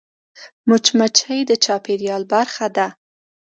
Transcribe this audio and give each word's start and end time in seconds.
مچمچۍ 0.67 1.39
د 1.49 1.51
چاپېریال 1.63 2.23
برخه 2.33 2.67
ده 2.75 2.87